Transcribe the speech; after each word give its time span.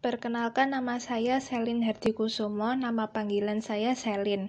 Perkenalkan 0.00 0.72
nama 0.72 0.96
saya 0.96 1.44
Selin 1.44 1.84
Hardikusumo, 1.84 2.72
nama 2.72 3.12
panggilan 3.12 3.60
saya 3.60 3.92
Selin. 3.92 4.48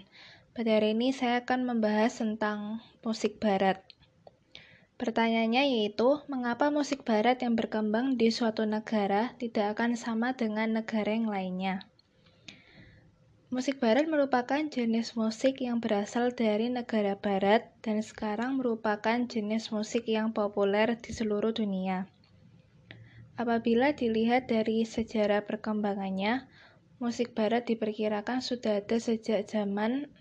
Pada 0.56 0.80
hari 0.80 0.96
ini 0.96 1.12
saya 1.12 1.44
akan 1.44 1.68
membahas 1.68 2.24
tentang 2.24 2.80
musik 3.04 3.36
barat. 3.44 3.84
Pertanyaannya 4.96 5.76
yaitu, 5.76 6.24
mengapa 6.32 6.72
musik 6.72 7.04
barat 7.04 7.44
yang 7.44 7.60
berkembang 7.60 8.16
di 8.16 8.32
suatu 8.32 8.64
negara 8.64 9.36
tidak 9.44 9.76
akan 9.76 10.00
sama 10.00 10.40
dengan 10.40 10.72
negara 10.72 11.12
yang 11.12 11.28
lainnya? 11.28 11.84
Musik 13.52 13.84
barat 13.84 14.08
merupakan 14.08 14.64
jenis 14.72 15.20
musik 15.20 15.60
yang 15.60 15.84
berasal 15.84 16.32
dari 16.32 16.72
negara 16.72 17.20
barat 17.20 17.68
dan 17.84 18.00
sekarang 18.00 18.56
merupakan 18.56 19.20
jenis 19.28 19.68
musik 19.76 20.08
yang 20.08 20.32
populer 20.32 20.96
di 20.96 21.12
seluruh 21.12 21.52
dunia. 21.52 22.08
Apabila 23.40 23.96
dilihat 23.96 24.52
dari 24.52 24.84
sejarah 24.84 25.48
perkembangannya, 25.48 26.52
musik 27.00 27.32
barat 27.32 27.64
diperkirakan 27.64 28.44
sudah 28.44 28.84
ada 28.84 28.98
sejak 29.00 29.48
zaman 29.48 30.12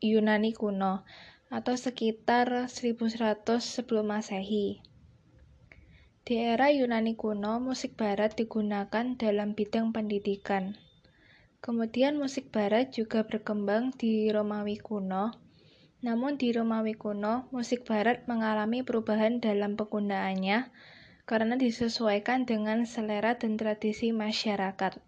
Yunani 0.00 0.54
kuno 0.54 1.02
atau 1.46 1.74
sekitar 1.78 2.66
1100 2.70 3.62
sebelum 3.62 4.10
Masehi. 4.10 4.82
Di 6.26 6.42
era 6.42 6.74
Yunani 6.74 7.14
kuno, 7.14 7.62
musik 7.62 7.94
barat 7.94 8.34
digunakan 8.34 9.14
dalam 9.14 9.54
bidang 9.54 9.94
pendidikan. 9.94 10.74
Kemudian 11.62 12.18
musik 12.18 12.50
barat 12.50 12.90
juga 12.90 13.22
berkembang 13.22 13.94
di 13.94 14.26
Romawi 14.34 14.78
kuno. 14.82 15.38
Namun 16.02 16.34
di 16.34 16.50
Romawi 16.50 16.98
kuno, 16.98 17.46
musik 17.54 17.86
barat 17.86 18.26
mengalami 18.26 18.82
perubahan 18.82 19.38
dalam 19.38 19.78
penggunaannya 19.78 20.66
karena 21.26 21.58
disesuaikan 21.58 22.46
dengan 22.46 22.86
selera 22.86 23.34
dan 23.34 23.58
tradisi 23.58 24.14
masyarakat. 24.14 25.02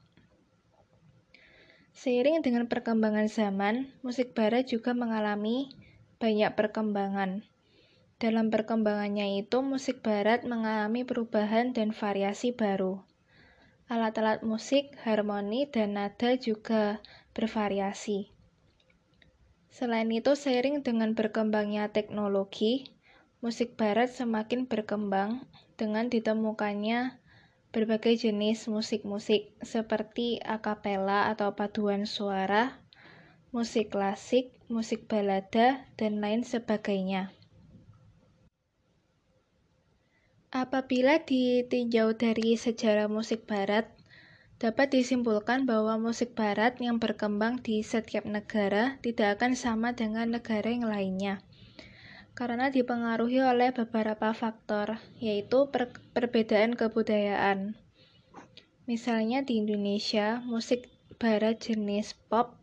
Seiring 1.95 2.43
dengan 2.43 2.66
perkembangan 2.66 3.30
zaman, 3.30 3.95
musik 4.02 4.34
barat 4.34 4.66
juga 4.66 4.95
mengalami 4.95 5.70
banyak 6.18 6.59
perkembangan. 6.59 7.46
Dalam 8.18 8.51
perkembangannya 8.51 9.38
itu, 9.38 9.62
musik 9.62 10.02
barat 10.02 10.43
mengalami 10.43 11.06
perubahan 11.06 11.70
dan 11.70 11.95
variasi 11.95 12.50
baru. 12.50 12.98
Alat-alat 13.87 14.43
musik, 14.43 14.98
harmoni, 15.06 15.71
dan 15.71 15.95
nada 15.95 16.34
juga 16.34 16.98
bervariasi. 17.34 18.34
Selain 19.71 20.10
itu, 20.10 20.34
seiring 20.34 20.82
dengan 20.82 21.15
berkembangnya 21.15 21.95
teknologi, 21.95 22.90
musik 23.38 23.78
barat 23.78 24.10
semakin 24.10 24.66
berkembang 24.66 25.46
dengan 25.79 26.10
ditemukannya 26.10 27.23
berbagai 27.71 28.18
jenis 28.26 28.66
musik-musik 28.66 29.54
seperti 29.62 30.43
akapela 30.43 31.30
atau 31.30 31.54
paduan 31.54 32.02
suara, 32.10 32.82
musik 33.54 33.95
klasik, 33.95 34.51
musik 34.66 35.06
balada, 35.06 35.87
dan 35.95 36.18
lain 36.18 36.43
sebagainya. 36.43 37.30
Apabila 40.51 41.23
ditinjau 41.23 42.18
dari 42.18 42.59
sejarah 42.59 43.06
musik 43.06 43.46
barat, 43.46 43.87
dapat 44.59 44.90
disimpulkan 44.90 45.71
bahwa 45.71 46.02
musik 46.02 46.34
barat 46.34 46.74
yang 46.82 46.99
berkembang 46.99 47.62
di 47.62 47.87
setiap 47.87 48.26
negara 48.26 48.99
tidak 49.06 49.38
akan 49.38 49.54
sama 49.54 49.95
dengan 49.95 50.34
negara 50.34 50.66
yang 50.66 50.90
lainnya 50.90 51.46
karena 52.38 52.70
dipengaruhi 52.70 53.42
oleh 53.42 53.74
beberapa 53.74 54.30
faktor, 54.30 55.02
yaitu 55.18 55.66
per 55.74 55.90
perbedaan 56.14 56.78
kebudayaan. 56.78 57.74
Misalnya 58.86 59.42
di 59.42 59.58
Indonesia, 59.58 60.38
musik 60.46 60.86
barat 61.18 61.59
jenis 61.59 62.14
pop 62.30 62.54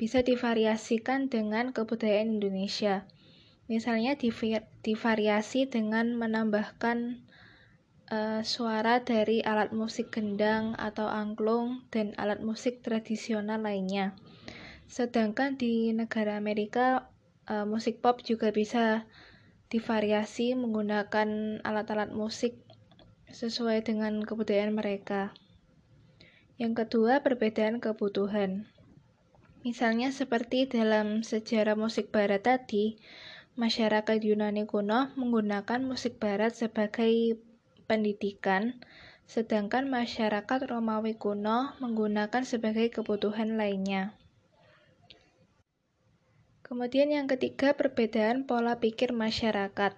bisa 0.00 0.24
divariasikan 0.24 1.28
dengan 1.28 1.76
kebudayaan 1.76 2.40
Indonesia. 2.40 3.04
Misalnya 3.68 4.16
divariasi 4.80 5.68
dengan 5.68 6.16
menambahkan 6.16 7.20
uh, 8.08 8.40
suara 8.40 9.04
dari 9.04 9.44
alat 9.44 9.76
musik 9.76 10.08
gendang 10.08 10.72
atau 10.80 11.04
angklung 11.04 11.84
dan 11.92 12.16
alat 12.16 12.40
musik 12.40 12.80
tradisional 12.80 13.60
lainnya. 13.60 14.16
Sedangkan 14.88 15.60
di 15.60 15.92
negara 15.92 16.40
Amerika 16.40 17.12
uh, 17.48 17.64
musik 17.64 18.04
pop 18.04 18.20
juga 18.22 18.52
bisa 18.52 19.08
divariasi 19.72 20.56
menggunakan 20.56 21.60
alat-alat 21.64 22.12
musik 22.12 22.56
sesuai 23.28 23.84
dengan 23.84 24.24
kebudayaan 24.24 24.72
mereka. 24.72 25.36
Yang 26.56 26.86
kedua, 26.86 27.20
perbedaan 27.20 27.80
kebutuhan. 27.80 28.68
Misalnya 29.62 30.14
seperti 30.14 30.70
dalam 30.70 31.20
sejarah 31.20 31.76
musik 31.76 32.08
barat 32.08 32.46
tadi, 32.46 32.96
masyarakat 33.58 34.16
Yunani 34.22 34.64
kuno 34.64 35.12
menggunakan 35.18 35.84
musik 35.84 36.16
barat 36.16 36.56
sebagai 36.56 37.36
pendidikan, 37.84 38.80
sedangkan 39.28 39.90
masyarakat 39.90 40.60
Romawi 40.70 41.18
kuno 41.20 41.76
menggunakan 41.82 42.46
sebagai 42.48 42.88
kebutuhan 42.88 43.60
lainnya. 43.60 44.16
Kemudian 46.68 47.08
yang 47.08 47.24
ketiga, 47.24 47.72
perbedaan 47.72 48.44
pola 48.44 48.76
pikir 48.76 49.16
masyarakat. 49.16 49.96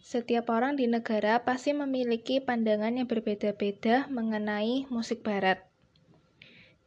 Setiap 0.00 0.48
orang 0.48 0.80
di 0.80 0.88
negara 0.88 1.44
pasti 1.44 1.76
memiliki 1.76 2.40
pandangan 2.40 2.96
yang 2.96 3.04
berbeda-beda 3.04 4.08
mengenai 4.08 4.88
musik 4.88 5.20
barat. 5.20 5.68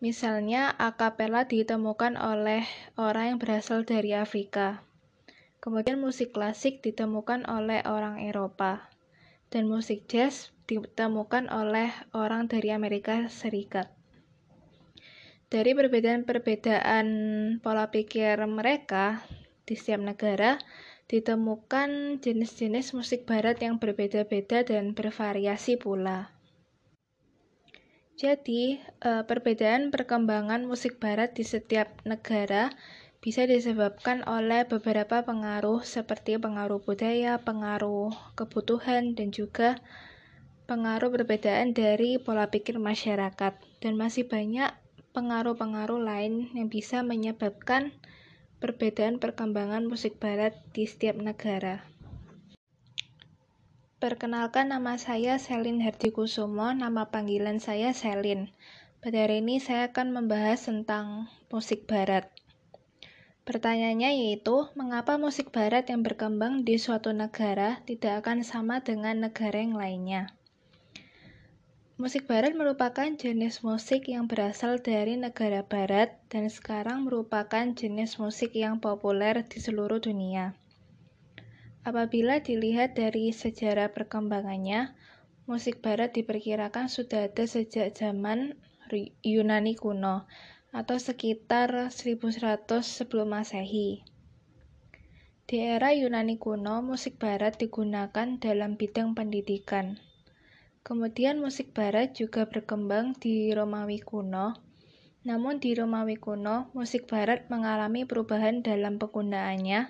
Misalnya, 0.03 0.73
akapela 0.75 1.47
ditemukan 1.47 2.19
oleh 2.19 2.67
orang 2.99 3.37
yang 3.37 3.39
berasal 3.39 3.85
dari 3.85 4.17
Afrika. 4.17 4.81
Kemudian 5.63 6.01
musik 6.01 6.35
klasik 6.35 6.83
ditemukan 6.83 7.47
oleh 7.47 7.85
orang 7.87 8.19
Eropa. 8.19 8.89
Dan 9.53 9.71
musik 9.71 10.09
jazz 10.11 10.51
ditemukan 10.67 11.47
oleh 11.53 11.93
orang 12.11 12.51
dari 12.51 12.73
Amerika 12.73 13.29
Serikat. 13.31 13.94
Dari 15.55 15.71
perbedaan-perbedaan 15.71 17.07
pola 17.63 17.87
pikir 17.87 18.35
mereka 18.43 19.23
di 19.63 19.79
setiap 19.79 20.03
negara, 20.03 20.59
ditemukan 21.07 22.19
jenis-jenis 22.19 22.91
musik 22.91 23.23
barat 23.23 23.63
yang 23.63 23.79
berbeda-beda 23.79 24.67
dan 24.67 24.91
bervariasi 24.91 25.79
pula. 25.79 26.27
Jadi, 28.19 28.83
eh, 28.83 29.23
perbedaan 29.23 29.95
perkembangan 29.95 30.67
musik 30.67 30.99
barat 30.99 31.31
di 31.31 31.47
setiap 31.47 32.03
negara 32.03 32.75
bisa 33.23 33.47
disebabkan 33.47 34.27
oleh 34.27 34.67
beberapa 34.67 35.23
pengaruh 35.23 35.87
seperti 35.87 36.35
pengaruh 36.35 36.83
budaya, 36.83 37.39
pengaruh 37.39 38.11
kebutuhan, 38.35 39.15
dan 39.15 39.31
juga 39.31 39.79
pengaruh 40.67 41.15
perbedaan 41.15 41.71
dari 41.71 42.19
pola 42.19 42.51
pikir 42.51 42.75
masyarakat. 42.75 43.55
Dan 43.79 43.95
masih 43.95 44.27
banyak 44.27 44.83
pengaruh-pengaruh 45.15 46.03
lain 46.03 46.51
yang 46.51 46.67
bisa 46.67 46.99
menyebabkan 46.99 47.95
perbedaan 48.59 49.23
perkembangan 49.23 49.87
musik 49.87 50.19
barat 50.19 50.59
di 50.75 50.83
setiap 50.83 51.15
negara. 51.15 51.87
Perkenalkan 53.95 54.75
nama 54.75 54.99
saya 54.99 55.39
Selin 55.39 55.79
Hardikusumo, 55.79 56.75
nama 56.75 57.07
panggilan 57.07 57.63
saya 57.63 57.95
Selin. 57.95 58.51
Pada 58.99 59.23
hari 59.23 59.39
ini 59.39 59.63
saya 59.63 59.95
akan 59.95 60.11
membahas 60.11 60.67
tentang 60.67 61.31
musik 61.47 61.87
barat. 61.87 62.27
Pertanyaannya 63.47 64.19
yaitu, 64.19 64.67
mengapa 64.75 65.15
musik 65.15 65.53
barat 65.55 65.87
yang 65.87 66.03
berkembang 66.03 66.67
di 66.67 66.75
suatu 66.75 67.15
negara 67.15 67.79
tidak 67.87 68.25
akan 68.25 68.43
sama 68.43 68.83
dengan 68.83 69.29
negara 69.29 69.63
yang 69.63 69.77
lainnya? 69.77 70.35
Musik 71.95 72.27
barat 72.27 72.51
merupakan 72.59 73.07
jenis 73.07 73.63
musik 73.63 74.11
yang 74.11 74.27
berasal 74.27 74.83
dari 74.83 75.15
negara 75.15 75.63
barat 75.63 76.19
dan 76.27 76.51
sekarang 76.51 77.07
merupakan 77.07 77.71
jenis 77.71 78.19
musik 78.19 78.51
yang 78.51 78.83
populer 78.83 79.47
di 79.47 79.63
seluruh 79.63 80.03
dunia. 80.03 80.59
Apabila 81.87 82.43
dilihat 82.43 82.99
dari 82.99 83.31
sejarah 83.31 83.95
perkembangannya, 83.95 84.91
musik 85.47 85.79
barat 85.79 86.11
diperkirakan 86.11 86.91
sudah 86.91 87.31
ada 87.31 87.47
sejak 87.47 87.95
zaman 87.95 88.59
Yunani 89.23 89.79
kuno 89.79 90.27
atau 90.75 90.99
sekitar 90.99 91.95
1100 91.95 92.83
sebelum 92.83 93.31
Masehi. 93.31 94.03
Di 95.47 95.63
era 95.63 95.95
Yunani 95.95 96.35
kuno, 96.35 96.83
musik 96.83 97.15
barat 97.23 97.55
digunakan 97.55 98.35
dalam 98.35 98.75
bidang 98.75 99.15
pendidikan. 99.15 100.03
Kemudian 100.85 101.41
musik 101.41 101.73
barat 101.73 102.13
juga 102.13 102.45
berkembang 102.45 103.17
di 103.17 103.49
Romawi 103.49 103.97
kuno. 104.05 104.53
Namun 105.25 105.57
di 105.57 105.73
Romawi 105.73 106.13
kuno, 106.13 106.69
musik 106.77 107.09
barat 107.09 107.49
mengalami 107.49 108.05
perubahan 108.05 108.61
dalam 108.61 109.01
penggunaannya 109.01 109.89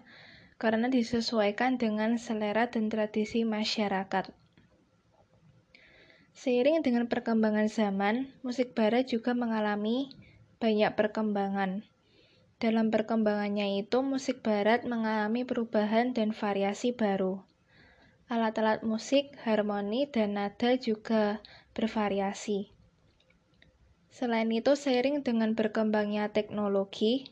karena 0.56 0.88
disesuaikan 0.88 1.75
dengan 1.75 2.15
selera 2.15 2.71
dan 2.71 2.88
tradisi 2.88 3.44
masyarakat. 3.44 4.31
Seiring 6.31 6.80
dengan 6.80 7.12
perkembangan 7.12 7.68
zaman, 7.68 8.31
musik 8.39 8.71
barat 8.71 9.03
juga 9.12 9.36
mengalami 9.36 10.15
banyak 10.63 10.95
perkembangan. 10.95 11.83
Dalam 12.56 12.88
perkembangannya 12.88 13.83
itu, 13.83 14.00
musik 14.00 14.39
barat 14.39 14.88
mengalami 14.88 15.44
perubahan 15.44 16.15
dan 16.15 16.31
variasi 16.31 16.95
baru. 16.95 17.44
Alat-alat 18.25 18.81
musik, 18.81 19.38
harmoni, 19.45 20.10
dan 20.10 20.33
nada 20.33 20.74
juga 20.81 21.44
bervariasi. 21.77 22.74
Selain 24.10 24.50
itu, 24.50 24.74
seiring 24.74 25.22
dengan 25.22 25.54
berkembangnya 25.54 26.33
teknologi, 26.33 27.30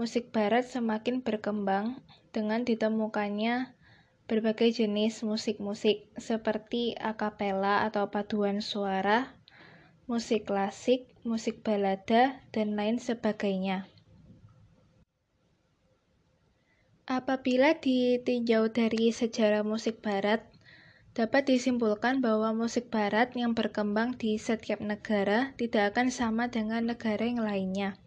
musik 0.00 0.32
barat 0.32 0.64
semakin 0.64 1.20
berkembang 1.20 2.00
dengan 2.32 2.64
ditemukannya 2.64 3.74
berbagai 4.30 4.80
jenis 4.80 5.26
musik-musik 5.26 6.06
seperti 6.14 6.94
akapela 6.94 7.82
atau 7.82 8.08
paduan 8.14 8.62
suara, 8.62 9.34
musik 10.06 10.46
klasik, 10.46 11.10
musik 11.26 11.66
balada, 11.66 12.38
dan 12.54 12.78
lain 12.78 13.02
sebagainya. 13.02 13.89
Apabila 17.08 17.78
ditinjau 17.78 18.72
dari 18.72 19.12
sejarah 19.14 19.62
musik 19.62 20.02
barat, 20.02 20.42
dapat 21.14 21.46
disimpulkan 21.46 22.18
bahwa 22.18 22.52
musik 22.52 22.90
barat 22.90 23.32
yang 23.38 23.52
berkembang 23.52 24.18
di 24.18 24.40
setiap 24.40 24.78
negara 24.82 25.52
tidak 25.60 25.94
akan 25.96 26.08
sama 26.12 26.48
dengan 26.48 26.90
negara 26.90 27.24
yang 27.26 27.42
lainnya 27.44 28.00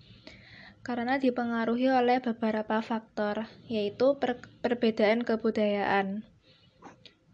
karena 0.83 1.15
dipengaruhi 1.15 1.87
oleh 1.87 2.19
beberapa 2.19 2.83
faktor, 2.83 3.47
yaitu 3.71 4.19
per 4.19 4.43
perbedaan 4.59 5.23
kebudayaan. 5.23 6.27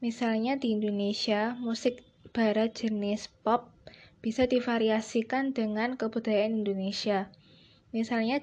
Misalnya 0.06 0.62
di 0.62 0.78
Indonesia, 0.78 1.58
musik 1.58 2.06
barat 2.30 2.78
jenis 2.78 3.34
pop 3.42 3.74
bisa 4.22 4.46
divariasikan 4.46 5.58
dengan 5.58 5.98
kebudayaan 5.98 6.62
Indonesia. 6.62 7.34
Misalnya 7.90 8.38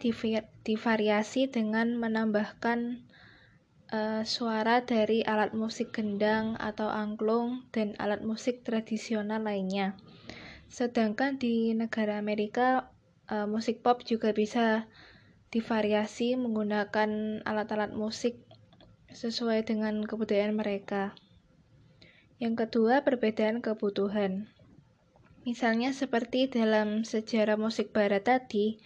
divariasi 0.66 1.46
dengan 1.46 1.94
menambahkan 1.94 3.05
uh, 3.92 4.22
suara 4.26 4.82
dari 4.82 5.22
alat 5.22 5.54
musik 5.54 5.94
gendang 5.94 6.58
atau 6.58 6.90
angklung 6.90 7.66
dan 7.70 7.94
alat 7.98 8.22
musik 8.22 8.66
tradisional 8.66 9.42
lainnya. 9.42 9.94
Sedangkan 10.66 11.38
di 11.38 11.74
negara 11.74 12.18
Amerika 12.18 12.90
uh, 13.30 13.46
musik 13.46 13.82
pop 13.82 14.02
juga 14.02 14.34
bisa 14.34 14.90
divariasi 15.54 16.34
menggunakan 16.34 17.40
alat-alat 17.46 17.94
musik 17.94 18.42
sesuai 19.14 19.64
dengan 19.64 20.02
kebudayaan 20.02 20.52
mereka. 20.52 21.14
Yang 22.36 22.68
kedua, 22.68 23.00
perbedaan 23.00 23.64
kebutuhan. 23.64 24.52
Misalnya 25.46 25.94
seperti 25.94 26.50
dalam 26.50 27.06
sejarah 27.06 27.56
musik 27.56 27.94
barat 27.94 28.26
tadi, 28.26 28.82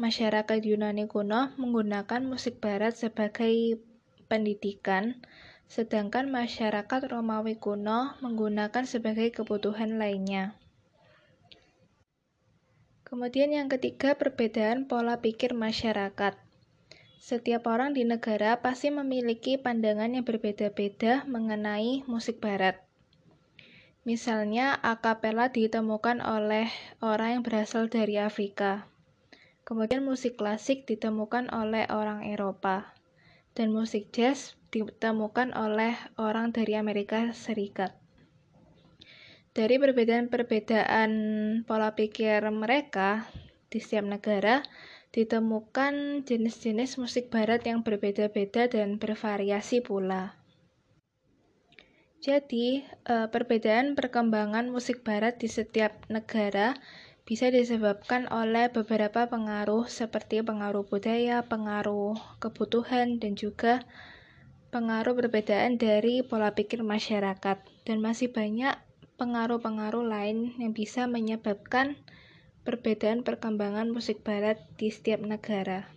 masyarakat 0.00 0.62
Yunani 0.62 1.10
kuno 1.10 1.52
menggunakan 1.60 2.24
musik 2.24 2.62
barat 2.62 2.94
sebagai 2.96 3.82
pendidikan, 4.26 5.22
sedangkan 5.66 6.30
masyarakat 6.30 7.00
Romawi 7.10 7.58
kuno 7.58 8.14
menggunakan 8.22 8.86
sebagai 8.86 9.30
kebutuhan 9.34 9.98
lainnya. 9.98 10.54
Kemudian 13.06 13.54
yang 13.54 13.70
ketiga, 13.70 14.18
perbedaan 14.18 14.90
pola 14.90 15.22
pikir 15.22 15.54
masyarakat. 15.54 16.34
Setiap 17.22 17.70
orang 17.70 17.94
di 17.94 18.02
negara 18.02 18.58
pasti 18.62 18.90
memiliki 18.90 19.58
pandangan 19.58 20.10
yang 20.10 20.26
berbeda-beda 20.26 21.22
mengenai 21.30 22.02
musik 22.10 22.42
barat. 22.42 22.82
Misalnya, 24.06 24.78
akapela 24.82 25.50
ditemukan 25.50 26.22
oleh 26.22 26.70
orang 27.02 27.38
yang 27.38 27.42
berasal 27.42 27.86
dari 27.90 28.18
Afrika. 28.18 28.90
Kemudian 29.66 30.06
musik 30.06 30.38
klasik 30.38 30.86
ditemukan 30.86 31.50
oleh 31.50 31.90
orang 31.90 32.22
Eropa. 32.26 32.95
Dan 33.56 33.72
musik 33.72 34.12
jazz 34.12 34.52
ditemukan 34.68 35.56
oleh 35.56 35.96
orang 36.20 36.52
dari 36.52 36.76
Amerika 36.76 37.32
Serikat. 37.32 37.96
Dari 39.56 39.80
perbedaan-perbedaan 39.80 41.12
pola 41.64 41.96
pikir 41.96 42.44
mereka 42.52 43.24
di 43.72 43.80
setiap 43.80 44.04
negara, 44.04 44.60
ditemukan 45.16 46.28
jenis-jenis 46.28 47.00
musik 47.00 47.32
barat 47.32 47.64
yang 47.64 47.80
berbeda-beda 47.80 48.68
dan 48.68 49.00
bervariasi 49.00 49.80
pula. 49.80 50.36
Jadi, 52.20 52.84
eh, 52.84 53.28
perbedaan 53.32 53.96
perkembangan 53.96 54.68
musik 54.68 55.00
barat 55.00 55.40
di 55.40 55.48
setiap 55.48 56.04
negara 56.12 56.76
bisa 57.26 57.50
disebabkan 57.50 58.30
oleh 58.30 58.70
beberapa 58.70 59.26
pengaruh 59.26 59.90
seperti 59.90 60.46
pengaruh 60.46 60.86
budaya, 60.86 61.42
pengaruh 61.42 62.14
kebutuhan, 62.38 63.18
dan 63.18 63.34
juga 63.34 63.82
pengaruh 64.70 65.18
perbedaan 65.18 65.74
dari 65.74 66.22
pola 66.22 66.54
pikir 66.54 66.86
masyarakat. 66.86 67.58
Dan 67.82 67.98
masih 67.98 68.30
banyak 68.30 68.78
pengaruh-pengaruh 69.18 70.06
lain 70.06 70.54
yang 70.62 70.70
bisa 70.70 71.10
menyebabkan 71.10 71.98
perbedaan 72.62 73.26
perkembangan 73.26 73.90
musik 73.90 74.22
barat 74.22 74.62
di 74.78 74.94
setiap 74.94 75.18
negara. 75.18 75.95